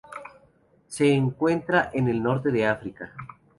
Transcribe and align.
Se 0.87 1.11
encuentra 1.13 1.91
en 1.93 2.07
el 2.07 2.23
Norte 2.23 2.49
de 2.51 2.65
África. 2.65 3.13